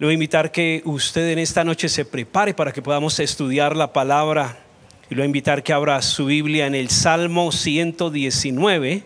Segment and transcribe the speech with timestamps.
[0.00, 3.74] Le voy a invitar que usted en esta noche se prepare para que podamos estudiar
[3.74, 4.56] la palabra.
[5.10, 9.02] Y le voy a invitar que abra su Biblia en el Salmo 119,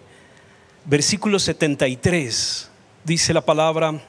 [0.85, 2.69] versículo 73.
[3.05, 4.03] Dice la palabra,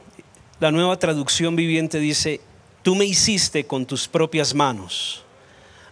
[0.60, 2.42] la nueva traducción viviente dice,
[2.82, 5.24] tú me hiciste con tus propias manos,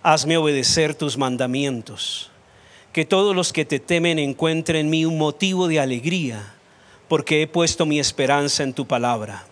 [0.03, 2.31] hazme obedecer tus mandamientos.
[2.91, 6.53] Que todos los que te temen encuentren en mí un motivo de alegría,
[7.07, 9.45] porque he puesto mi esperanza en tu palabra.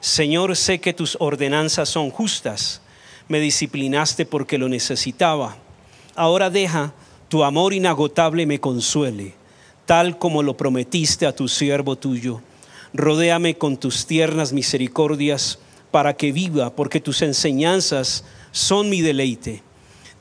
[0.00, 2.80] Señor, sé que tus ordenanzas son justas.
[3.28, 5.56] Me disciplinaste porque lo necesitaba.
[6.16, 6.92] Ahora deja
[7.30, 9.34] tu amor inagotable me consuele,
[9.86, 12.40] tal como lo prometiste a tu siervo tuyo.
[12.92, 15.60] Rodéame con tus tiernas misericordias
[15.92, 19.62] para que viva, porque tus enseñanzas son mi deleite.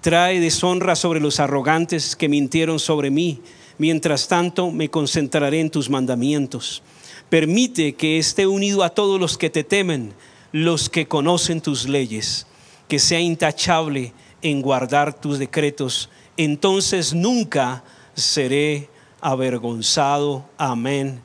[0.02, 3.42] Trae deshonra sobre los arrogantes que mintieron sobre mí.
[3.80, 6.84] Mientras tanto, me concentraré en tus mandamientos.
[7.30, 10.14] Permite que esté unido a todos los que te temen,
[10.52, 12.48] los que conocen tus leyes,
[12.88, 16.10] que sea intachable en guardar tus decretos.
[16.38, 17.84] Entonces nunca
[18.16, 18.90] seré
[19.22, 20.46] avergonzado.
[20.58, 21.22] Amén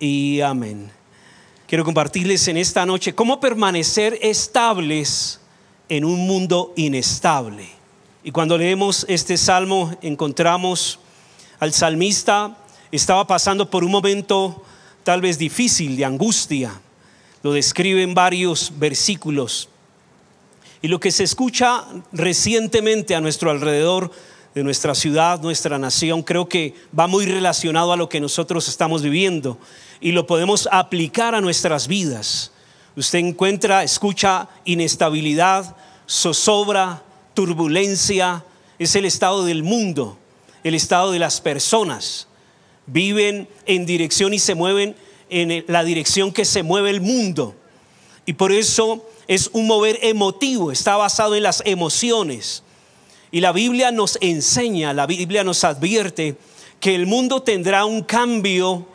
[0.00, 0.90] y amén.
[1.66, 5.40] Quiero compartirles en esta noche cómo permanecer estables
[5.88, 7.68] en un mundo inestable.
[8.22, 10.98] Y cuando leemos este salmo encontramos
[11.60, 12.56] al salmista,
[12.90, 14.62] estaba pasando por un momento
[15.04, 16.80] tal vez difícil, de angustia.
[17.42, 19.68] Lo describe en varios versículos.
[20.82, 24.10] Y lo que se escucha recientemente a nuestro alrededor
[24.54, 29.02] de nuestra ciudad, nuestra nación, creo que va muy relacionado a lo que nosotros estamos
[29.02, 29.58] viviendo
[30.00, 32.52] y lo podemos aplicar a nuestras vidas.
[32.96, 35.76] Usted encuentra, escucha inestabilidad,
[36.08, 37.02] zozobra,
[37.34, 38.44] turbulencia,
[38.78, 40.18] es el estado del mundo,
[40.62, 42.28] el estado de las personas
[42.86, 44.96] viven en dirección y se mueven
[45.30, 47.54] en la dirección que se mueve el mundo.
[48.26, 52.62] Y por eso es un mover emotivo, está basado en las emociones.
[53.30, 56.36] Y la Biblia nos enseña, la Biblia nos advierte
[56.80, 58.86] que el mundo tendrá un cambio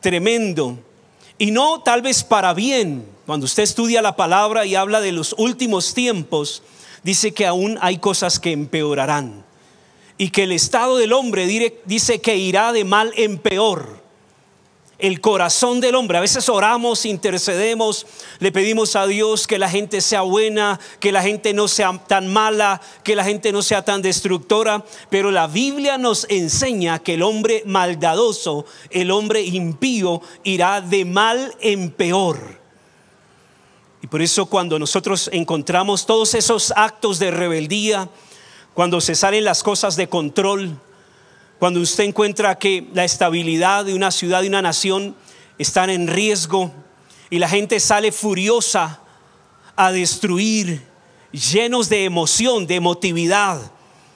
[0.00, 0.78] tremendo.
[1.38, 3.06] Y no tal vez para bien.
[3.26, 6.62] Cuando usted estudia la palabra y habla de los últimos tiempos,
[7.02, 9.44] dice que aún hay cosas que empeorarán
[10.22, 11.48] y que el estado del hombre
[11.84, 14.00] dice que irá de mal en peor.
[15.00, 18.06] El corazón del hombre, a veces oramos, intercedemos,
[18.38, 22.32] le pedimos a Dios que la gente sea buena, que la gente no sea tan
[22.32, 27.22] mala, que la gente no sea tan destructora, pero la Biblia nos enseña que el
[27.24, 32.60] hombre maldadoso, el hombre impío, irá de mal en peor.
[34.02, 38.08] Y por eso cuando nosotros encontramos todos esos actos de rebeldía,
[38.74, 40.78] cuando se salen las cosas de control,
[41.58, 45.14] cuando usted encuentra que la estabilidad de una ciudad y una nación
[45.58, 46.72] están en riesgo
[47.30, 49.00] y la gente sale furiosa
[49.76, 50.82] a destruir,
[51.30, 53.60] llenos de emoción, de emotividad,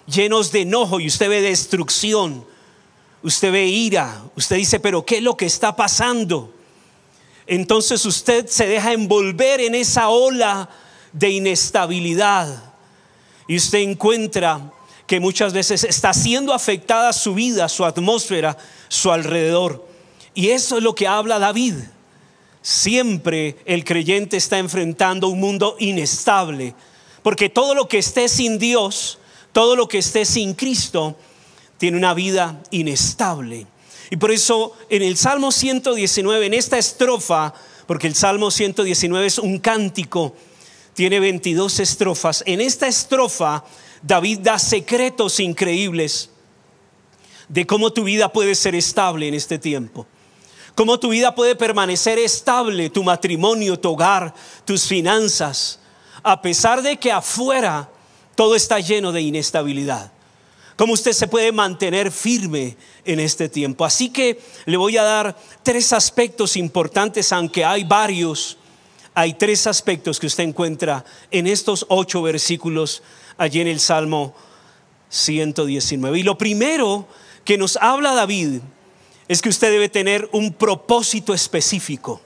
[0.06, 2.44] llenos de enojo y usted ve destrucción,
[3.22, 6.52] usted ve ira, usted dice, pero ¿qué es lo que está pasando?
[7.46, 10.68] Entonces usted se deja envolver en esa ola
[11.12, 12.65] de inestabilidad
[13.48, 14.72] y usted encuentra
[15.06, 18.56] que muchas veces está siendo afectada su vida, su atmósfera,
[18.88, 19.86] su alrededor.
[20.34, 21.74] Y eso es lo que habla David.
[22.60, 26.74] Siempre el creyente está enfrentando un mundo inestable,
[27.22, 29.18] porque todo lo que esté sin Dios,
[29.52, 31.16] todo lo que esté sin Cristo,
[31.78, 33.66] tiene una vida inestable.
[34.10, 37.54] Y por eso en el Salmo 119, en esta estrofa,
[37.86, 40.34] porque el Salmo 119 es un cántico,
[40.96, 42.42] tiene 22 estrofas.
[42.46, 43.62] En esta estrofa,
[44.00, 46.30] David da secretos increíbles
[47.50, 50.06] de cómo tu vida puede ser estable en este tiempo.
[50.74, 54.32] Cómo tu vida puede permanecer estable, tu matrimonio, tu hogar,
[54.64, 55.80] tus finanzas,
[56.22, 57.90] a pesar de que afuera
[58.34, 60.12] todo está lleno de inestabilidad.
[60.76, 62.74] Cómo usted se puede mantener firme
[63.04, 63.84] en este tiempo.
[63.84, 68.56] Así que le voy a dar tres aspectos importantes, aunque hay varios
[69.16, 73.02] hay tres aspectos que usted encuentra en estos ocho versículos
[73.38, 74.34] allí en el Salmo
[75.08, 76.18] 119.
[76.18, 77.08] Y lo primero
[77.42, 78.60] que nos habla David
[79.26, 82.20] es que usted debe tener un propósito específico.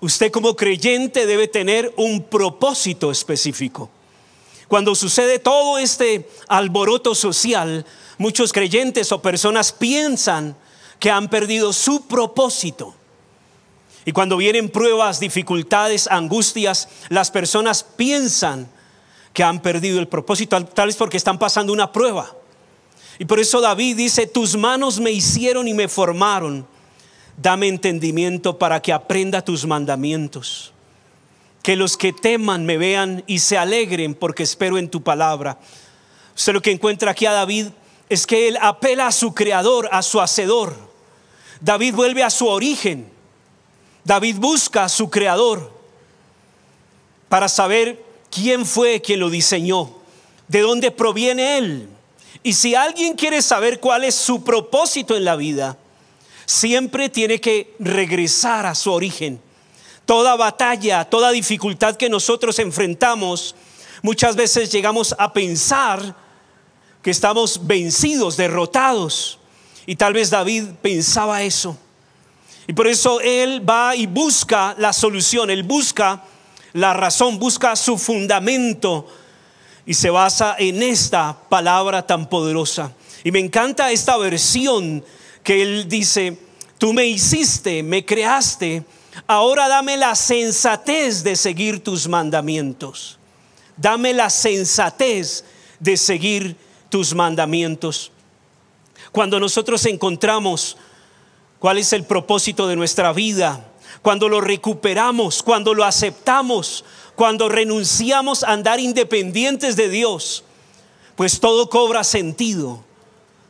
[0.00, 3.88] Usted como creyente debe tener un propósito específico.
[4.66, 7.86] Cuando sucede todo este alboroto social,
[8.18, 10.56] muchos creyentes o personas piensan
[10.98, 12.97] que han perdido su propósito.
[14.08, 18.66] Y cuando vienen pruebas, dificultades, angustias, las personas piensan
[19.34, 22.34] que han perdido el propósito, tal vez porque están pasando una prueba.
[23.18, 26.66] Y por eso David dice, tus manos me hicieron y me formaron.
[27.36, 30.72] Dame entendimiento para que aprenda tus mandamientos.
[31.62, 35.58] que los que teman me vean y se alegren porque espero en tu palabra.
[36.34, 37.66] Usted lo que encuentra aquí a David
[38.08, 40.74] es que él apela a su creador, a su hacedor.
[41.60, 43.17] David vuelve a su origen.
[44.08, 45.70] David busca a su creador
[47.28, 49.90] para saber quién fue quien lo diseñó,
[50.48, 51.90] de dónde proviene él.
[52.42, 55.76] Y si alguien quiere saber cuál es su propósito en la vida,
[56.46, 59.42] siempre tiene que regresar a su origen.
[60.06, 63.54] Toda batalla, toda dificultad que nosotros enfrentamos,
[64.00, 66.16] muchas veces llegamos a pensar
[67.02, 69.38] que estamos vencidos, derrotados.
[69.84, 71.76] Y tal vez David pensaba eso.
[72.68, 76.22] Y por eso él va y busca la solución, él busca
[76.74, 79.08] la razón, busca su fundamento
[79.86, 82.92] y se basa en esta palabra tan poderosa.
[83.24, 85.02] Y me encanta esta versión
[85.42, 86.38] que él dice,
[86.76, 88.84] tú me hiciste, me creaste,
[89.26, 93.18] ahora dame la sensatez de seguir tus mandamientos.
[93.78, 95.42] Dame la sensatez
[95.80, 96.54] de seguir
[96.90, 98.12] tus mandamientos.
[99.10, 100.76] Cuando nosotros encontramos
[101.58, 103.68] cuál es el propósito de nuestra vida,
[104.02, 106.84] cuando lo recuperamos, cuando lo aceptamos,
[107.14, 110.44] cuando renunciamos a andar independientes de Dios,
[111.16, 112.84] pues todo cobra sentido.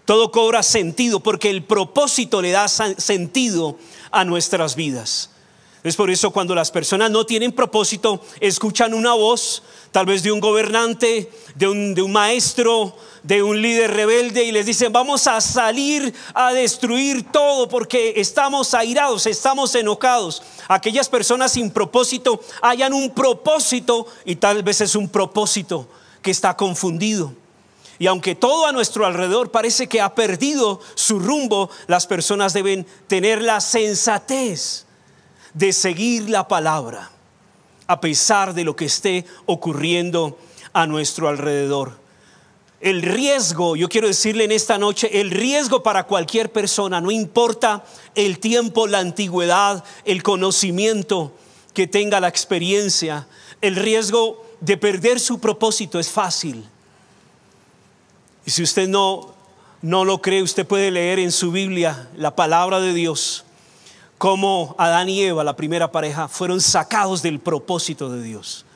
[0.07, 3.77] Todo cobra sentido porque el propósito le da sentido
[4.11, 5.31] a nuestras vidas.
[5.89, 10.31] Es por eso cuando las personas no tienen propósito, escuchan una voz, tal vez de
[10.31, 16.15] un gobernante, de un, maestro, de un líder rebelde y les dicen, vamos a salir
[16.35, 20.43] a destruir todo porque estamos airados, estamos enojados.
[20.69, 25.89] Aquellas personas sin propósito hayan un propósito y tal vez es un propósito
[26.21, 27.33] que está confundido.
[27.99, 32.87] Y aunque todo a nuestro alrededor parece que ha perdido su rumbo, las personas deben
[33.07, 34.85] tener la sensatez
[35.55, 37.11] de seguir la palabra,
[37.87, 40.39] a pesar de lo que esté ocurriendo
[40.73, 41.99] a nuestro alrededor.
[42.81, 47.85] El riesgo, yo quiero decirle en esta noche, el riesgo para cualquier persona, no importa
[48.15, 51.33] el tiempo, la antigüedad, el conocimiento
[51.75, 53.27] que tenga la experiencia,
[53.61, 56.65] el riesgo de perder su propósito es fácil.
[58.47, 59.35] Y si usted no,
[59.83, 63.45] no lo cree, usted puede leer en su Biblia la palabra de Dios,
[64.19, 68.67] cómo Adán y Eva, la primera pareja, fueron sacados del propósito de Dios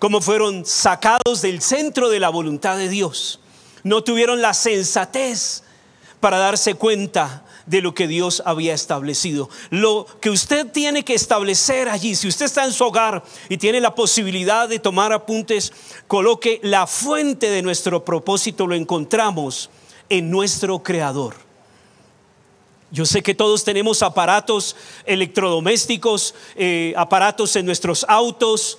[0.00, 3.38] como fueron sacados del centro de la voluntad de Dios.
[3.84, 5.62] No tuvieron la sensatez
[6.20, 9.50] para darse cuenta de lo que Dios había establecido.
[9.68, 13.78] Lo que usted tiene que establecer allí, si usted está en su hogar y tiene
[13.78, 15.70] la posibilidad de tomar apuntes,
[16.08, 19.68] coloque la fuente de nuestro propósito, lo encontramos
[20.08, 21.49] en nuestro Creador.
[22.92, 24.74] Yo sé que todos tenemos aparatos
[25.06, 28.78] electrodomésticos, eh, aparatos en nuestros autos,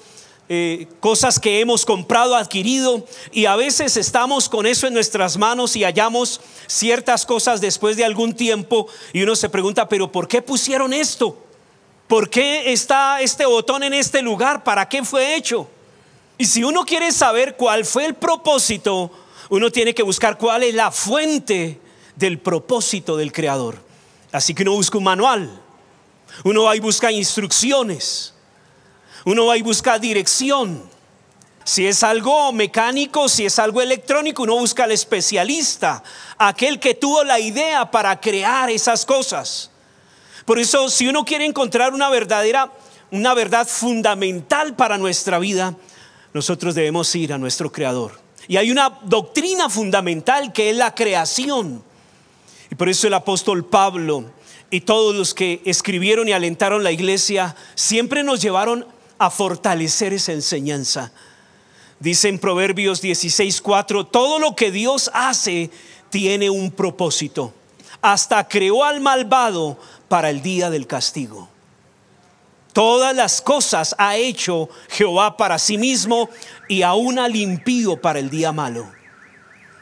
[0.49, 5.77] eh, cosas que hemos comprado, adquirido, y a veces estamos con eso en nuestras manos
[5.77, 10.41] y hallamos ciertas cosas después de algún tiempo y uno se pregunta, pero ¿por qué
[10.41, 11.37] pusieron esto?
[12.07, 14.65] ¿Por qué está este botón en este lugar?
[14.65, 15.69] ¿Para qué fue hecho?
[16.37, 19.09] Y si uno quiere saber cuál fue el propósito,
[19.49, 21.79] uno tiene que buscar cuál es la fuente
[22.17, 23.90] del propósito del Creador.
[24.31, 25.61] Así que uno busca un manual,
[26.43, 28.33] uno va y busca instrucciones.
[29.25, 30.89] Uno va y busca dirección.
[31.63, 36.03] Si es algo mecánico, si es algo electrónico, uno busca al especialista,
[36.39, 39.69] aquel que tuvo la idea para crear esas cosas.
[40.45, 42.71] Por eso, si uno quiere encontrar una verdadera,
[43.11, 45.75] una verdad fundamental para nuestra vida,
[46.33, 48.19] nosotros debemos ir a nuestro Creador.
[48.47, 51.83] Y hay una doctrina fundamental que es la creación.
[52.71, 54.31] Y por eso el apóstol Pablo
[54.69, 58.87] y todos los que escribieron y alentaron la iglesia siempre nos llevaron
[59.19, 61.11] a fortalecer esa enseñanza.
[61.99, 65.69] Dice en Proverbios 16:4, todo lo que Dios hace
[66.09, 67.53] tiene un propósito.
[68.01, 71.49] Hasta creó al malvado para el día del castigo.
[72.71, 76.29] Todas las cosas ha hecho Jehová para sí mismo
[76.69, 79.00] y aún al impío para el día malo.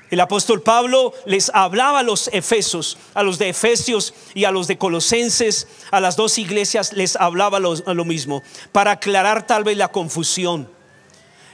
[0.10, 4.68] El apóstol Pablo les hablaba a los efesos, a los de Efesios y a los
[4.68, 9.78] de Colosenses, a las dos iglesias les hablaba lo, lo mismo, para aclarar tal vez
[9.78, 10.68] la confusión.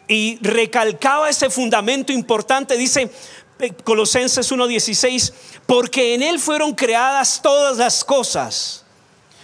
[0.08, 3.12] Y recalcaba ese fundamento importante, dice
[3.60, 5.34] eh, Colosenses 1.16,
[5.66, 8.86] porque en él fueron creadas todas las cosas,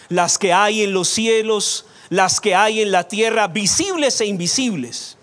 [0.08, 5.18] las que hay en los cielos, las que hay en la tierra, visibles e invisibles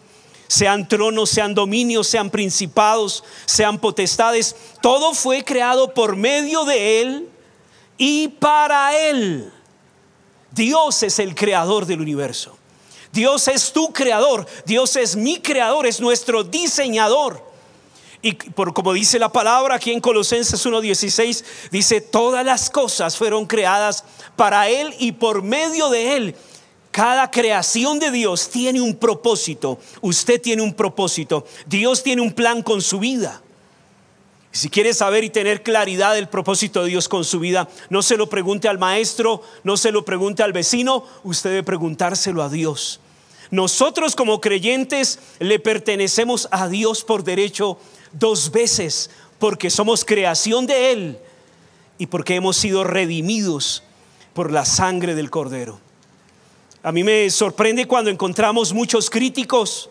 [0.48, 7.28] sean tronos, sean dominios, sean principados, sean potestades, todo fue creado por medio de Él
[7.98, 9.52] y para Él.
[10.50, 12.56] Dios es el creador del universo.
[13.12, 17.46] Dios es tu creador, Dios es mi creador, es nuestro diseñador.
[18.20, 23.46] Y por como dice la palabra aquí en Colosenses 1:16, dice, todas las cosas fueron
[23.46, 26.36] creadas para Él y por medio de Él.
[26.98, 29.78] Cada creación de Dios tiene un propósito.
[30.00, 31.46] Usted tiene un propósito.
[31.64, 33.40] Dios tiene un plan con su vida.
[34.50, 38.16] Si quiere saber y tener claridad del propósito de Dios con su vida, no se
[38.16, 42.98] lo pregunte al maestro, no se lo pregunte al vecino, usted debe preguntárselo a Dios.
[43.52, 47.78] Nosotros como creyentes le pertenecemos a Dios por derecho
[48.10, 51.18] dos veces, porque somos creación de Él
[51.96, 53.84] y porque hemos sido redimidos
[54.34, 55.86] por la sangre del Cordero.
[56.88, 59.90] A mí me sorprende cuando encontramos muchos críticos.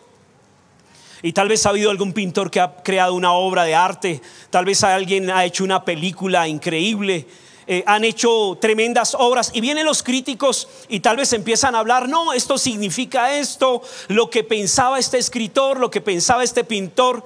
[1.22, 4.66] Y tal vez ha habido algún pintor que ha creado una obra de arte, tal
[4.66, 7.28] vez alguien ha hecho una película increíble,
[7.68, 9.52] eh, han hecho tremendas obras.
[9.54, 14.32] Y vienen los críticos y tal vez empiezan a hablar, no, esto significa esto, lo
[14.32, 17.24] que pensaba este escritor, lo que pensaba este pintor.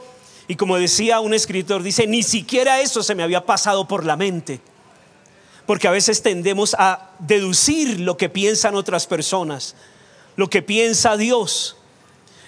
[0.49, 4.17] Y como decía un escritor, dice, ni siquiera eso se me había pasado por la
[4.17, 4.59] mente.
[5.65, 9.75] Porque a veces tendemos a deducir lo que piensan otras personas,
[10.35, 11.77] lo que piensa Dios.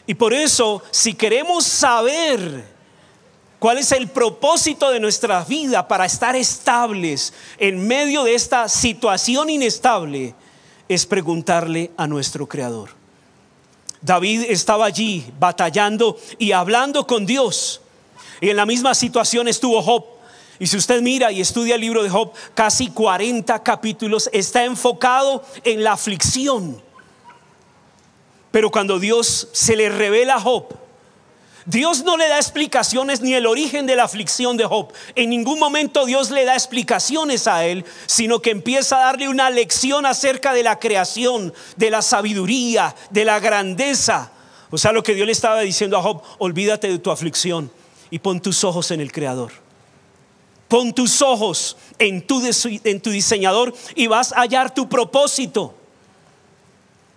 [0.08, 2.66] Y por eso, si queremos saber
[3.60, 9.50] cuál es el propósito de nuestra vida para estar estables en medio de esta situación
[9.50, 10.36] inestable,
[10.90, 12.90] es preguntarle a nuestro Creador.
[14.02, 17.80] David estaba allí batallando y hablando con Dios.
[18.42, 20.04] Y en la misma situación estuvo Job.
[20.64, 25.44] Y si usted mira y estudia el libro de Job, casi 40 capítulos está enfocado
[25.64, 26.82] en la aflicción
[28.54, 30.68] pero cuando Dios se le revela a Job,
[31.66, 34.94] Dios no le da explicaciones ni el origen de la aflicción de Job.
[35.16, 39.50] En ningún momento Dios le da explicaciones a él, sino que empieza a darle una
[39.50, 44.32] lección acerca de la creación, de la sabiduría, de la grandeza.
[44.70, 47.72] O sea, lo que Dios le estaba diciendo a Job, olvídate de tu aflicción
[48.12, 49.63] y pon tus ojos en el Creador.
[50.74, 52.42] Pon tus ojos en tu,
[52.84, 55.76] en tu diseñador y vas a hallar tu propósito.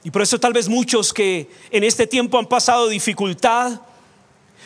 [0.05, 3.81] Y por eso tal vez muchos que en este tiempo han pasado dificultad,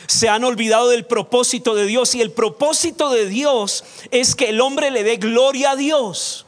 [0.08, 2.16] se han olvidado del propósito de Dios.
[2.16, 6.44] Y el propósito de Dios es que el hombre le dé gloria a Dios,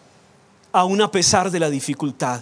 [0.72, 2.40] aun a pesar de la dificultad.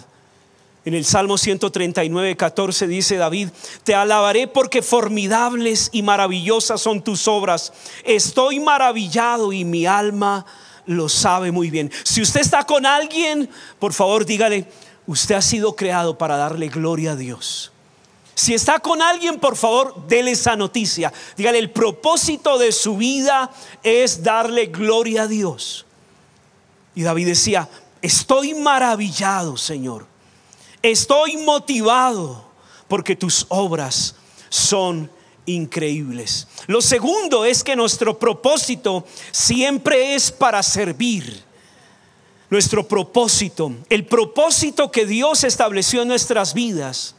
[0.83, 3.49] En el Salmo 139, 14 dice David,
[3.83, 7.71] te alabaré porque formidables y maravillosas son tus obras.
[8.03, 10.45] Estoy maravillado y mi alma
[10.87, 11.91] lo sabe muy bien.
[12.03, 13.47] Si usted está con alguien,
[13.77, 14.67] por favor dígale,
[15.07, 17.71] Usted ha sido creado para darle gloria a Dios.
[18.33, 21.11] Si está con alguien, por favor, déle esa noticia.
[21.35, 23.51] Dígale, el propósito de su vida
[23.83, 25.85] es darle gloria a Dios.
[26.95, 27.67] Y David decía,
[28.01, 30.07] estoy maravillado, Señor.
[30.81, 32.43] Estoy motivado
[32.87, 34.15] porque tus obras
[34.49, 35.09] son
[35.45, 36.47] increíbles.
[36.67, 41.43] Lo segundo es que nuestro propósito siempre es para servir
[42.49, 47.15] nuestro propósito, el propósito que Dios estableció en nuestras vidas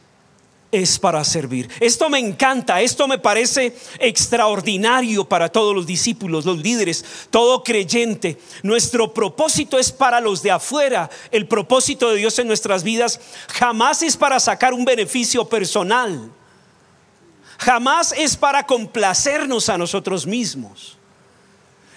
[0.73, 1.69] es para servir.
[1.79, 8.39] Esto me encanta, esto me parece extraordinario para todos los discípulos, los líderes, todo creyente.
[8.63, 11.11] Nuestro propósito es para los de afuera.
[11.29, 16.31] El propósito de Dios en nuestras vidas jamás es para sacar un beneficio personal.
[17.59, 20.97] Jamás es para complacernos a nosotros mismos.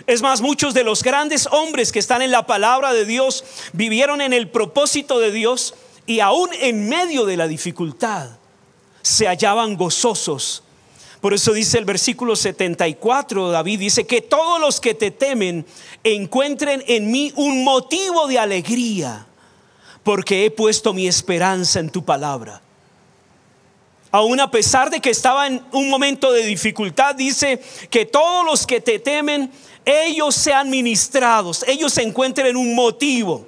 [0.06, 3.42] Es más, muchos de los grandes hombres que están en la palabra de Dios
[3.72, 8.32] vivieron en el propósito de Dios y aún en medio de la dificultad
[9.06, 10.64] se hallaban gozosos.
[11.20, 15.64] Por eso dice el versículo 74, David dice que todos los que te temen
[16.02, 19.24] encuentren en mí un motivo de alegría,
[20.02, 22.60] porque he puesto mi esperanza en tu palabra.
[24.10, 28.66] Aún a pesar de que estaba en un momento de dificultad, dice que todos los
[28.66, 29.52] que te temen
[29.84, 33.46] ellos sean ministrados, ellos se encuentren en un motivo.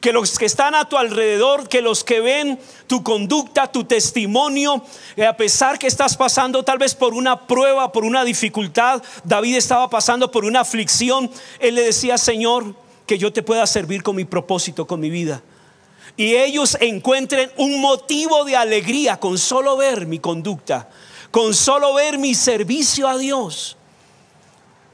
[0.00, 4.82] Que los que están a tu alrededor, que los que ven tu conducta, tu testimonio,
[5.16, 9.56] eh, a pesar que estás pasando tal vez por una prueba, por una dificultad, David
[9.56, 12.74] estaba pasando por una aflicción, él le decía, Señor,
[13.06, 15.42] que yo te pueda servir con mi propósito, con mi vida.
[16.16, 20.88] Y ellos encuentren un motivo de alegría con solo ver mi conducta,
[21.30, 23.76] con solo ver mi servicio a Dios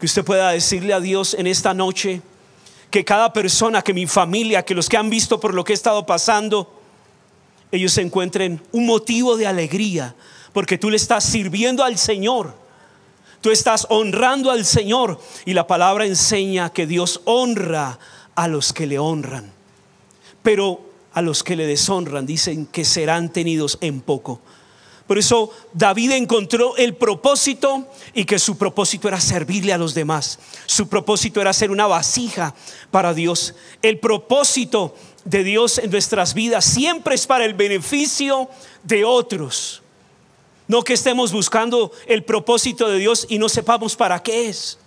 [0.03, 2.23] que usted pueda decirle a Dios en esta noche
[2.93, 5.75] que cada persona, que mi familia, que los que han visto por lo que he
[5.75, 6.71] estado pasando,
[7.73, 10.15] ellos encuentren un motivo de alegría,
[10.53, 12.55] porque tú le estás sirviendo al Señor.
[13.41, 17.99] Tú estás honrando al Señor y la palabra enseña que Dios honra
[18.35, 19.51] a los que le honran.
[20.43, 20.83] Pero
[21.15, 24.43] a los que le deshonran, dicen que serán tenidos en poco.
[25.13, 30.39] Por eso David encontró el propósito y que su propósito era servirle a los demás.
[30.65, 32.55] Su propósito era ser una vasija
[32.91, 33.55] para Dios.
[33.83, 34.95] El propósito
[35.27, 38.49] de Dios en nuestras vidas siempre es para el beneficio
[38.85, 39.83] de otros.
[40.67, 44.79] No que estemos buscando el propósito de Dios y no sepamos para qué es.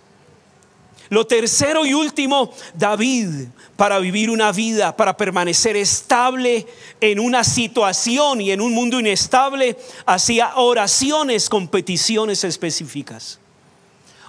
[1.08, 3.46] Lo tercero y último, David,
[3.76, 6.66] para vivir una vida, para permanecer estable
[7.00, 13.38] en una situación y en un mundo inestable, hacía oraciones con peticiones específicas.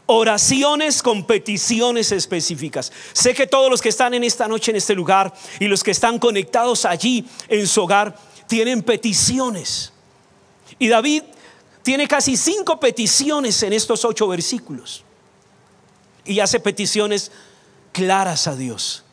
[0.06, 2.92] Oraciones con peticiones específicas.
[3.12, 5.92] Sé que todos los que están en esta noche en este lugar y los que
[5.92, 8.16] están conectados allí en su hogar
[8.48, 9.92] tienen peticiones.
[10.80, 11.24] Y David
[11.84, 15.04] tiene casi cinco peticiones en estos ocho versículos
[16.28, 17.32] y hace peticiones
[17.92, 19.04] claras a Dios.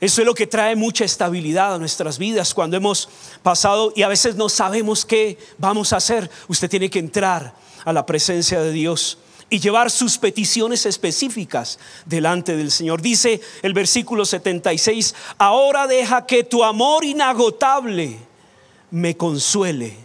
[0.00, 3.08] Eso es lo que trae mucha estabilidad a nuestras vidas cuando hemos
[3.42, 6.30] pasado y a veces no sabemos qué vamos a hacer.
[6.48, 7.54] Usted tiene que entrar
[7.84, 9.18] a la presencia de Dios
[9.50, 13.02] y llevar sus peticiones específicas delante del Señor.
[13.02, 18.16] Dice el versículo 76, ahora deja que tu amor inagotable
[18.90, 19.96] me consuele,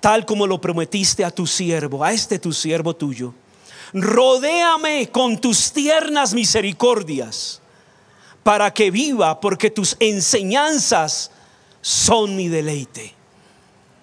[0.00, 3.32] tal como lo prometiste a tu siervo, a este tu siervo tuyo
[3.94, 7.62] rodéame con tus tiernas misericordias
[8.42, 11.30] para que viva, porque tus enseñanzas
[11.80, 13.14] son mi deleite.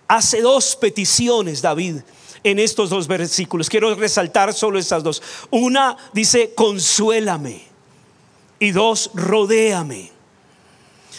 [0.08, 1.98] Hace dos peticiones David
[2.44, 3.70] en estos dos versículos.
[3.70, 5.22] Quiero resaltar solo estas dos.
[5.52, 7.62] Una dice, consuélame.
[8.60, 10.12] Y dos, rodéame.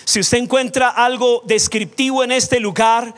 [0.05, 3.15] Si usted encuentra algo descriptivo en este lugar,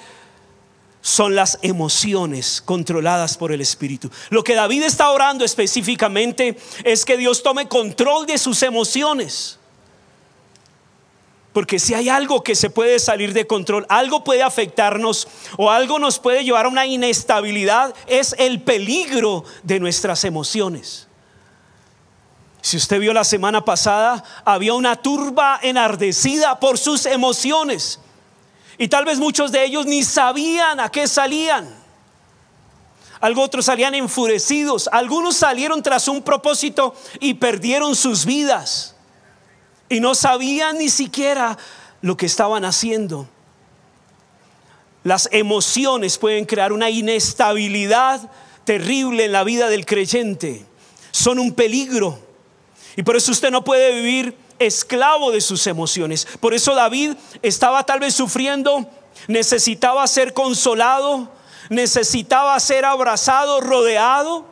[1.04, 4.10] son las emociones controladas por el Espíritu.
[4.30, 9.58] Lo que David está orando específicamente es que Dios tome control de sus emociones.
[11.52, 15.98] Porque si hay algo que se puede salir de control, algo puede afectarnos o algo
[15.98, 21.06] nos puede llevar a una inestabilidad, es el peligro de nuestras emociones.
[22.62, 28.00] Si usted vio la semana pasada, había una turba enardecida por sus emociones.
[28.78, 31.68] Y tal vez muchos de ellos ni sabían a qué salían.
[33.20, 34.88] Algunos otros salían enfurecidos.
[34.92, 38.96] Algunos salieron tras un propósito y perdieron sus vidas.
[39.88, 41.56] Y no sabían ni siquiera
[42.02, 43.28] lo que estaban haciendo.
[45.04, 48.30] Las emociones pueden crear una inestabilidad
[48.64, 50.66] terrible en la vida del creyente.
[51.10, 52.18] Son un peligro.
[52.96, 56.26] Y por eso usted no puede vivir esclavo de sus emociones.
[56.40, 58.88] Por eso David estaba tal vez sufriendo,
[59.28, 61.28] necesitaba ser consolado,
[61.70, 64.46] necesitaba ser abrazado, rodeado.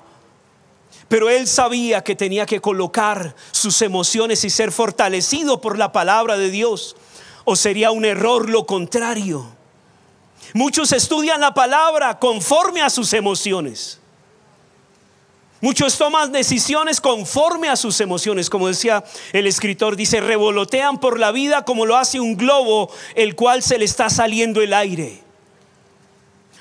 [1.09, 6.37] Pero él sabía que tenía que colocar sus emociones y ser fortalecido por la palabra
[6.37, 6.97] de Dios.
[7.45, 9.47] O sería un error lo contrario.
[10.55, 14.02] Muchos estudian la palabra conforme a sus emociones.
[15.63, 21.31] Muchos toman decisiones conforme a sus emociones, como decía el escritor, dice, revolotean por la
[21.31, 25.23] vida como lo hace un globo, el cual se le está saliendo el aire.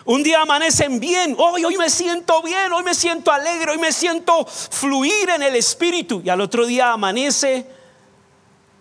[0.06, 3.92] Un día amanecen bien, hoy, hoy me siento bien, hoy me siento alegre, hoy me
[3.92, 6.22] siento fluir en el espíritu.
[6.24, 7.66] Y al otro día amanece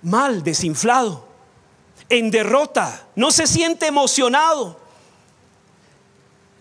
[0.02, 1.26] mal, desinflado,
[2.10, 4.79] en derrota, no se siente emocionado.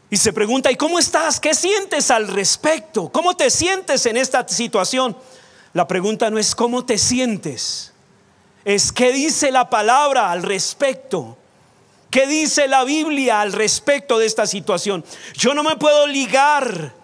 [0.10, 1.39] Y se pregunta, ¿y cómo estás?
[1.39, 3.10] ¿Qué sientes al respecto?
[3.10, 5.15] ¿Cómo te sientes en esta situación?
[5.74, 7.93] La pregunta no es cómo te sientes,
[8.65, 11.38] es qué dice la palabra al respecto.
[12.10, 15.06] ¿Qué dice la Biblia al respecto de esta situación?
[15.36, 16.95] Yo no me puedo ligar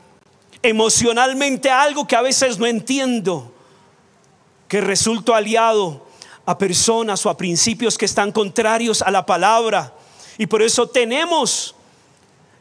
[0.64, 3.54] emocionalmente a algo que a veces no entiendo,
[4.68, 6.08] que resulto aliado
[6.48, 9.94] a personas o a principios que están contrarios a la palabra.
[10.40, 11.76] Y por eso tenemos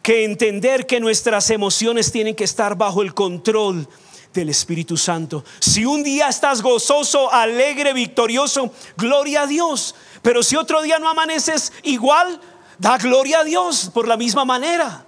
[0.05, 3.89] que entender que nuestras emociones tienen que estar bajo el control
[4.35, 5.43] del Espíritu Santo.
[5.61, 9.95] Si un día estás gozoso, alegre, victorioso, gloria a Dios.
[10.21, 12.39] Pero si otro día no amaneces igual,
[12.79, 15.07] da gloria a Dios por la misma manera.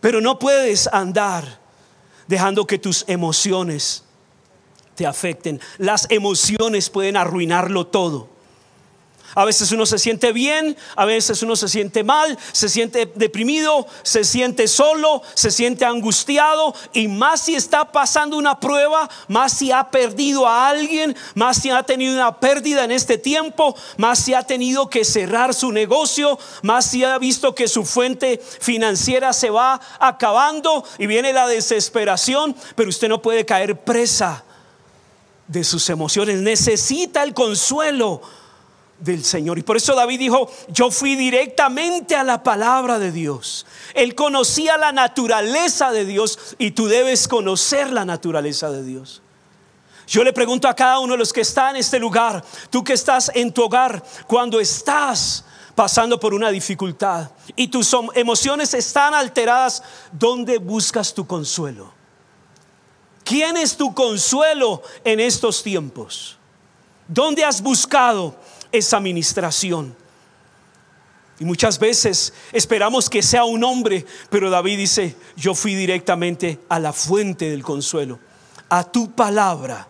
[0.00, 1.58] Pero no puedes andar
[2.28, 4.04] dejando que tus emociones
[4.94, 5.60] te afecten.
[5.76, 8.28] Las emociones pueden arruinarlo todo.
[9.34, 13.86] A veces uno se siente bien, a veces uno se siente mal, se siente deprimido,
[14.02, 16.74] se siente solo, se siente angustiado.
[16.92, 21.70] Y más si está pasando una prueba, más si ha perdido a alguien, más si
[21.70, 26.38] ha tenido una pérdida en este tiempo, más si ha tenido que cerrar su negocio,
[26.62, 32.56] más si ha visto que su fuente financiera se va acabando y viene la desesperación,
[32.74, 34.44] pero usted no puede caer presa
[35.46, 38.22] de sus emociones, necesita el consuelo
[39.00, 39.58] del Señor.
[39.58, 43.66] Y por eso David dijo, yo fui directamente a la palabra de Dios.
[43.94, 49.22] Él conocía la naturaleza de Dios y tú debes conocer la naturaleza de Dios.
[50.06, 52.94] Yo le pregunto a cada uno de los que está en este lugar, tú que
[52.94, 59.82] estás en tu hogar, cuando estás pasando por una dificultad y tus emociones están alteradas,
[60.12, 61.92] ¿dónde buscas tu consuelo?
[63.22, 66.36] ¿Quién es tu consuelo en estos tiempos?
[67.06, 68.34] ¿Dónde has buscado
[68.72, 69.96] esa administración?
[71.38, 76.78] Y muchas veces esperamos que sea un hombre, pero David dice, yo fui directamente a
[76.78, 78.18] la fuente del consuelo,
[78.68, 79.88] a tu palabra.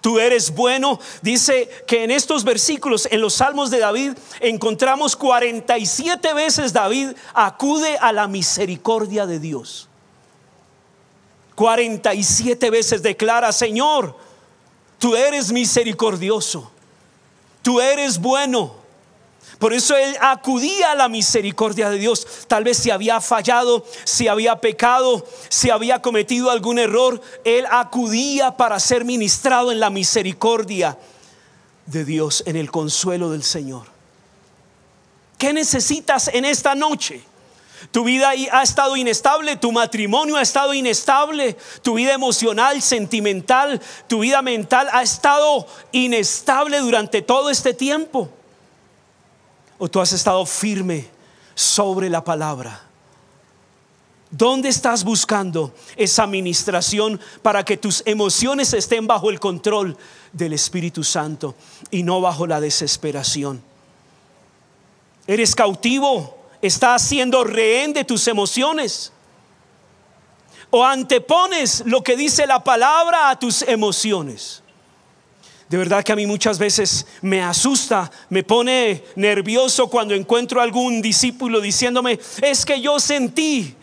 [0.00, 0.98] Tú eres bueno.
[1.22, 7.96] Dice que en estos versículos, en los salmos de David, encontramos 47 veces David acude
[7.98, 9.88] a la misericordia de Dios.
[11.54, 14.16] 47 veces declara, Señor,
[14.98, 16.71] tú eres misericordioso,
[17.62, 18.82] tú eres bueno.
[19.58, 22.26] Por eso él acudía a la misericordia de Dios.
[22.48, 28.56] Tal vez si había fallado, si había pecado, si había cometido algún error, él acudía
[28.56, 30.98] para ser ministrado en la misericordia
[31.86, 33.86] de Dios, en el consuelo del Señor.
[35.38, 37.22] ¿Qué necesitas en esta noche?
[37.90, 44.20] Tu vida ha estado inestable, tu matrimonio ha estado inestable, tu vida emocional, sentimental, tu
[44.20, 48.30] vida mental ha estado inestable durante todo este tiempo
[49.78, 51.08] o tú has estado firme
[51.56, 52.82] sobre la palabra?
[54.30, 59.96] ¿Dónde estás buscando esa administración para que tus emociones estén bajo el control
[60.32, 61.56] del Espíritu Santo
[61.90, 63.60] y no bajo la desesperación?
[65.26, 66.41] ¿Eres cautivo?
[66.62, 69.12] ¿Estás siendo rehén de tus emociones?
[70.70, 74.62] ¿O antepones lo que dice la palabra a tus emociones?
[75.68, 81.02] De verdad que a mí muchas veces me asusta, me pone nervioso cuando encuentro algún
[81.02, 83.74] discípulo diciéndome, es que yo sentí,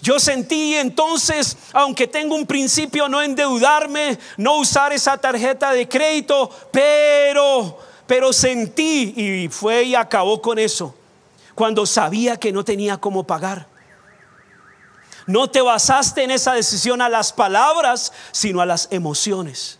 [0.00, 6.50] yo sentí entonces, aunque tengo un principio no endeudarme, no usar esa tarjeta de crédito,
[6.70, 10.94] pero, pero sentí y fue y acabó con eso,
[11.62, 13.68] cuando sabía que no tenía cómo pagar.
[15.28, 19.78] No te basaste en esa decisión a las palabras, sino a las emociones.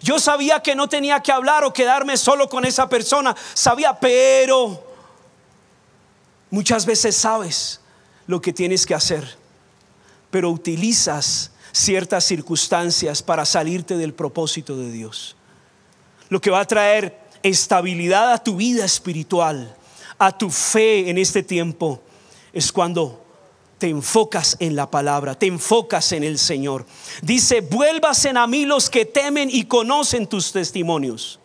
[0.00, 3.36] Yo sabía que no tenía que hablar o quedarme solo con esa persona.
[3.52, 4.82] Sabía, pero
[6.48, 7.80] muchas veces sabes
[8.26, 9.36] lo que tienes que hacer,
[10.30, 15.36] pero utilizas ciertas circunstancias para salirte del propósito de Dios.
[16.30, 19.76] Lo que va a traer estabilidad a tu vida espiritual,
[20.22, 22.00] a tu fe en este tiempo,
[22.52, 23.24] es cuando
[23.78, 26.86] te enfocas en la palabra, te enfocas en el Señor.
[27.22, 31.40] Dice, vuélvasen a mí los que temen y conocen tus testimonios.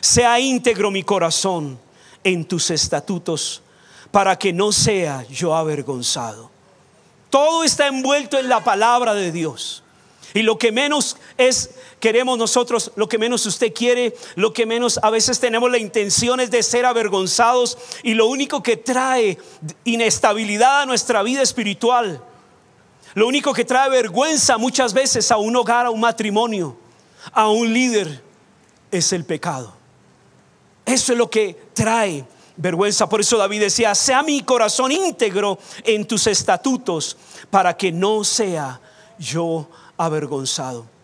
[0.00, 1.80] Sea íntegro mi corazón
[2.22, 3.62] en tus estatutos,
[4.12, 6.52] para que no sea yo avergonzado.
[7.30, 9.82] Todo está envuelto en la palabra de Dios.
[10.34, 15.00] Y lo que menos es, queremos nosotros, lo que menos usted quiere, lo que menos
[15.02, 17.78] a veces tenemos la intención es de ser avergonzados.
[18.02, 19.38] Y lo único que trae
[19.84, 22.22] inestabilidad a nuestra vida espiritual,
[23.14, 26.76] lo único que trae vergüenza muchas veces a un hogar, a un matrimonio,
[27.32, 28.22] a un líder,
[28.90, 29.74] es el pecado.
[30.84, 32.24] Eso es lo que trae
[32.56, 33.08] vergüenza.
[33.08, 37.16] Por eso David decía, sea mi corazón íntegro en tus estatutos,
[37.50, 38.80] para que no sea
[39.18, 40.99] yo avergonzado.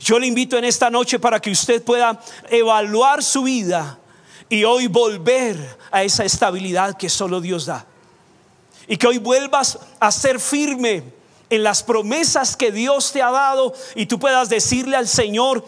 [0.00, 3.98] Yo le invito en esta noche para que usted pueda evaluar su vida
[4.48, 7.86] y hoy volver a esa estabilidad que solo Dios da.
[8.86, 11.04] Y que hoy vuelvas a ser firme
[11.48, 15.64] en las promesas que Dios te ha dado y tú puedas decirle al Señor,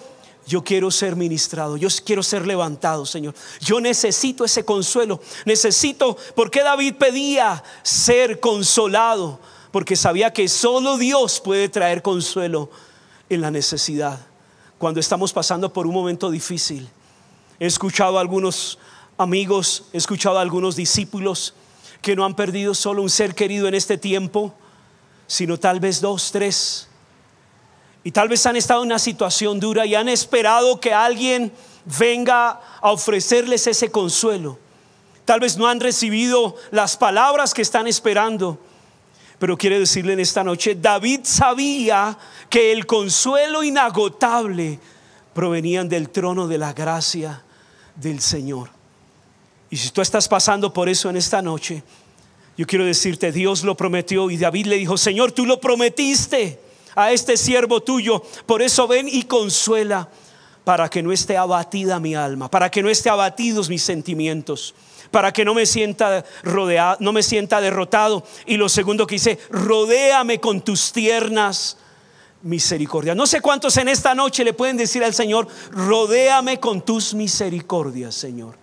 [0.46, 3.34] yo quiero ser ministrado, yo quiero ser levantado, Señor.
[3.60, 9.40] Yo necesito ese consuelo, necesito, porque David pedía ser consolado?
[9.74, 12.70] porque sabía que solo Dios puede traer consuelo
[13.28, 14.18] en la necesidad,
[14.78, 16.88] cuando estamos pasando por un momento difícil.
[17.58, 18.78] He escuchado a algunos
[19.16, 21.54] amigos, he escuchado a algunos discípulos
[22.02, 24.52] que no han perdido solo un ser querido en este tiempo,
[25.26, 26.88] sino tal vez dos, tres.
[28.02, 31.50] Y tal vez han estado en una situación dura y han esperado que alguien
[31.98, 34.58] venga a ofrecerles ese consuelo.
[35.24, 38.58] Tal vez no han recibido las palabras que están esperando.
[39.44, 42.16] Pero quiere decirle en esta noche, David sabía
[42.48, 44.80] que el consuelo inagotable
[45.34, 47.42] provenían del trono de la gracia
[47.94, 48.70] del Señor.
[49.68, 51.82] Y si tú estás pasando por eso en esta noche,
[52.56, 56.58] yo quiero decirte, Dios lo prometió y David le dijo, Señor, tú lo prometiste
[56.94, 60.08] a este siervo tuyo, por eso ven y consuela
[60.64, 64.74] para que no esté abatida mi alma, para que no esté abatidos mis sentimientos,
[65.14, 68.24] para que no me sienta rodeado, no me sienta derrotado.
[68.46, 71.76] Y lo segundo que hice, rodéame con tus tiernas
[72.42, 73.14] misericordias.
[73.14, 78.16] No sé cuántos en esta noche le pueden decir al Señor, rodéame con tus misericordias,
[78.16, 78.56] Señor.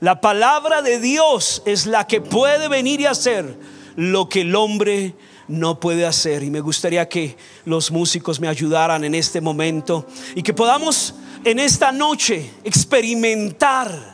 [0.00, 3.56] La palabra de Dios es la que puede venir y hacer
[3.96, 5.14] lo que el hombre
[5.48, 6.42] no puede hacer.
[6.42, 11.58] Y me gustaría que los músicos me ayudaran en este momento y que podamos en
[11.58, 14.11] esta noche experimentar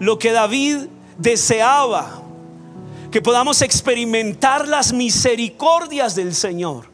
[0.00, 0.86] lo que David
[1.18, 2.22] deseaba,
[3.12, 6.88] que podamos experimentar las misericordias del Señor.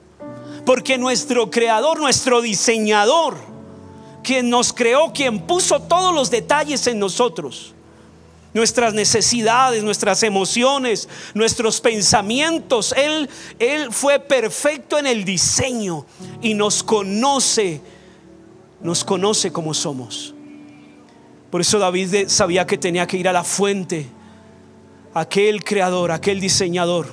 [0.67, 3.37] Porque nuestro creador, nuestro diseñador,
[4.25, 7.73] quien nos creó, quien puso todos los detalles en nosotros,
[8.53, 12.93] nuestras necesidades, nuestras emociones, nuestros pensamientos.
[12.97, 16.07] Él, él fue perfecto en el diseño
[16.43, 17.81] y nos conoce,
[18.81, 20.36] nos conoce como somos.
[21.57, 24.07] Por eso David sabía que tenía que ir a la fuente,
[25.15, 27.07] aquel creador, aquel diseñador,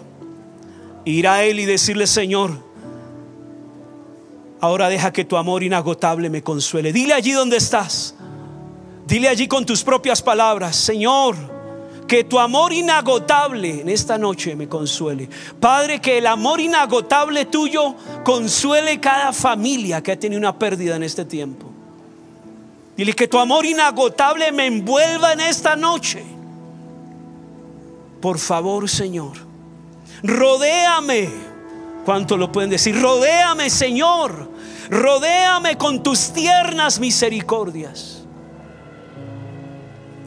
[1.06, 2.51] ir a él y decirle, Señor,
[4.60, 6.91] ahora deja que tu amor inagotable me consuele.
[6.91, 8.15] Dile allí donde estás.
[9.08, 11.38] Dile allí con tus propias palabras, Señor,
[12.06, 15.29] que tu amor inagotable en esta noche me consuele.
[15.62, 21.03] Padre, que el amor inagotable tuyo consuele cada familia que ha tenido una pérdida en
[21.03, 21.72] este tiempo.
[22.95, 26.23] Dile que tu amor inagotable me envuelva en esta noche.
[28.21, 29.38] Por favor, Señor,
[30.21, 31.29] rodéame.
[32.06, 32.99] ¿Cuánto lo pueden decir?
[33.01, 34.49] Rodéame, Señor.
[34.89, 38.23] Rodéame con tus tiernas misericordias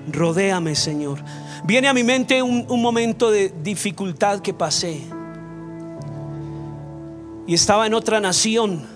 [0.08, 1.18] rodéame Señor.
[1.64, 5.00] Viene a mi mente un, momento de dificultad que pasé.
[7.46, 8.95] Y estaba en otra nación.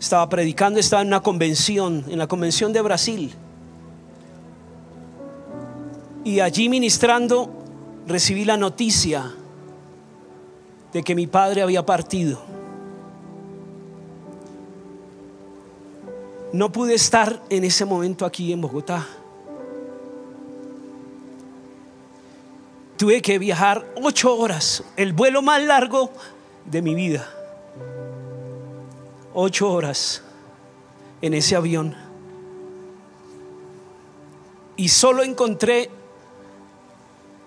[0.00, 3.32] Estaba predicando, estaba en una convención, en la convención de Brasil.
[6.24, 7.50] Y allí ministrando
[8.06, 9.32] recibí la noticia
[10.92, 12.40] de que mi padre había partido.
[16.52, 19.06] No pude estar en ese momento aquí en Bogotá.
[22.98, 26.10] tuve que viajar ocho horas, el vuelo más largo
[26.66, 27.37] de mi vida.
[29.34, 30.22] Ocho horas
[31.20, 31.94] en ese avión.
[34.76, 35.90] Y solo encontré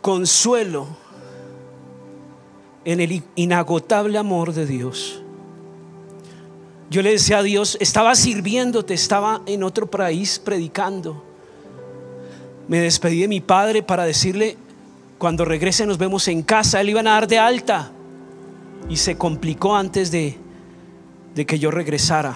[0.01, 0.87] consuelo
[2.83, 5.21] en el inagotable amor de Dios.
[6.89, 11.23] Yo le decía a Dios, estaba sirviéndote, estaba en otro país predicando.
[12.67, 14.57] Me despedí de mi padre para decirle,
[15.17, 16.81] cuando regrese nos vemos en casa.
[16.81, 17.91] Él iba a dar de alta
[18.89, 20.37] y se complicó antes de,
[21.35, 22.35] de que yo regresara.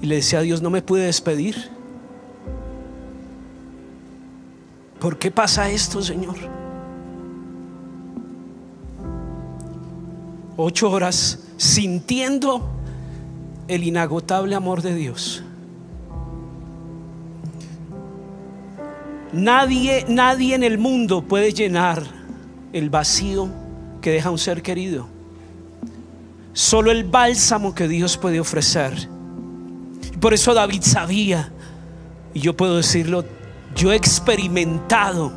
[0.00, 1.70] Y le decía a Dios, no me pude despedir.
[5.00, 6.36] ¿Por qué pasa esto, Señor?
[10.56, 12.68] Ocho horas sintiendo
[13.68, 15.42] el inagotable amor de Dios.
[19.32, 22.04] Nadie, nadie en el mundo puede llenar
[22.72, 23.48] el vacío
[24.00, 25.13] que deja un ser querido.
[26.54, 29.08] Solo el bálsamo que Dios puede ofrecer.
[30.20, 31.52] Por eso David sabía,
[32.32, 33.24] y yo puedo decirlo,
[33.76, 35.32] yo he experimentado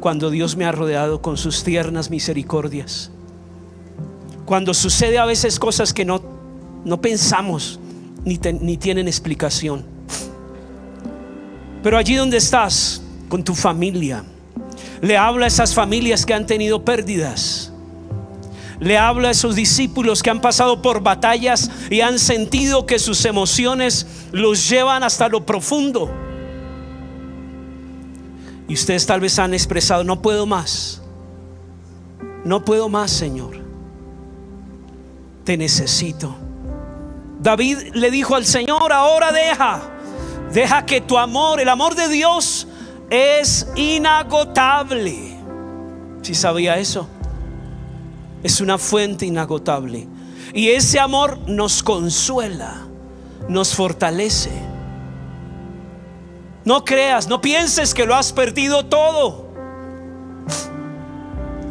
[0.00, 3.10] cuando Dios me ha rodeado con sus tiernas misericordias.
[4.44, 6.20] Cuando sucede a veces cosas que no,
[6.84, 7.78] no pensamos
[8.24, 9.84] ni, ni tienen explicación.
[11.82, 14.24] Pero allí donde estás, con tu familia.
[15.00, 17.67] Le habla a esas familias que han tenido pérdidas.
[18.80, 23.24] Le habla a esos discípulos que han pasado por batallas y han sentido que sus
[23.24, 26.10] emociones los llevan hasta lo profundo.
[28.68, 31.02] Y ustedes tal vez han expresado, no puedo más.
[32.44, 33.56] No puedo más, Señor.
[35.44, 36.36] Te necesito.
[37.40, 39.80] David le dijo al Señor, ahora deja,
[40.52, 42.68] deja que tu amor, el amor de Dios,
[43.10, 45.36] es inagotable.
[46.22, 47.08] Si sabía eso,
[48.42, 50.08] es una fuente inagotable.
[50.54, 52.86] Y ese amor nos consuela,
[53.48, 54.50] nos fortalece.
[56.64, 59.48] No creas, no pienses que lo has perdido todo.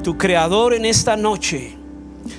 [0.03, 1.77] Tu creador en esta noche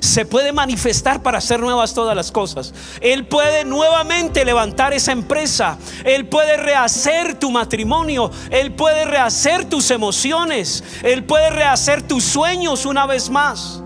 [0.00, 2.74] se puede manifestar para hacer nuevas todas las cosas.
[3.00, 5.78] Él puede nuevamente levantar esa empresa.
[6.04, 8.30] Él puede rehacer tu matrimonio.
[8.50, 10.82] Él puede rehacer tus emociones.
[11.02, 13.82] Él puede rehacer tus sueños una vez más.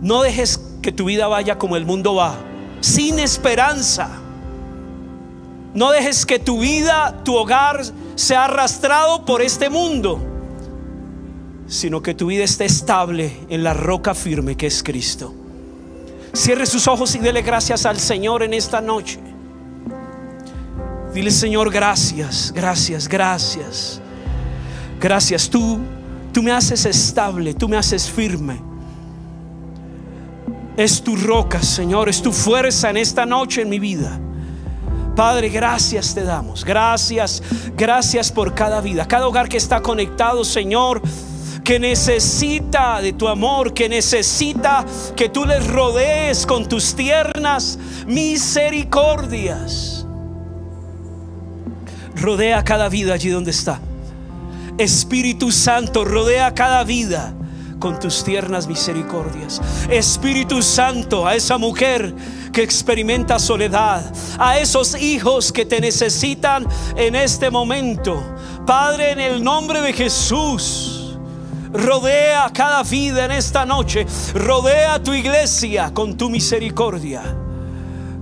[0.00, 2.36] No dejes que tu vida vaya como el mundo va,
[2.80, 4.08] sin esperanza.
[5.74, 7.82] No dejes que tu vida, tu hogar
[8.14, 10.18] sea arrastrado por este mundo,
[11.66, 15.34] sino que tu vida esté estable en la roca firme que es Cristo.
[16.32, 19.18] Cierre sus ojos y dele gracias al Señor en esta noche.
[21.14, 24.00] Dile, Señor, gracias, gracias, gracias.
[25.00, 25.78] Gracias, tú,
[26.32, 28.60] tú me haces estable, tú me haces firme.
[30.76, 34.20] Es tu roca, Señor, es tu fuerza en esta noche en mi vida.
[35.14, 36.64] Padre, gracias te damos.
[36.64, 37.42] Gracias,
[37.74, 41.00] gracias por cada vida, cada hogar que está conectado, Señor
[41.66, 44.86] que necesita de tu amor, que necesita
[45.16, 50.06] que tú les rodees con tus tiernas misericordias.
[52.14, 53.80] Rodea cada vida allí donde está.
[54.78, 57.34] Espíritu Santo, rodea cada vida
[57.78, 59.60] con tus tiernas misericordias.
[59.90, 62.14] Espíritu Santo, a esa mujer
[62.52, 68.22] que experimenta soledad, a esos hijos que te necesitan en este momento.
[68.66, 71.18] Padre, en el nombre de Jesús.
[71.72, 74.06] Rodea cada vida en esta noche.
[74.34, 77.45] Rodea tu iglesia con tu misericordia.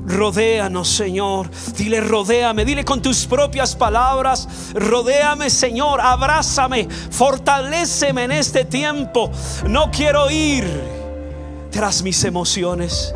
[0.06, 1.50] Rodéanos, Señor.
[1.76, 2.64] Dile, rodéame.
[2.64, 4.48] Dile con tus propias palabras.
[4.74, 6.00] Rodéame, Señor.
[6.00, 6.88] Abrázame.
[7.10, 9.30] Fortaléceme en este tiempo.
[9.68, 10.64] No quiero ir
[11.70, 13.14] tras mis emociones.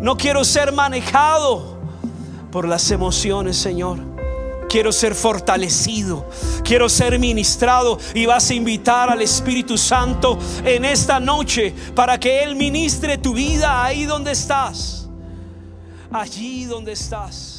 [0.00, 1.78] No quiero ser manejado
[2.50, 3.98] por las emociones, Señor.
[4.68, 6.28] Quiero ser fortalecido,
[6.64, 12.42] quiero ser ministrado y vas a invitar al Espíritu Santo en esta noche para que
[12.42, 15.05] Él ministre tu vida ahí donde estás,
[16.10, 17.55] allí donde estás.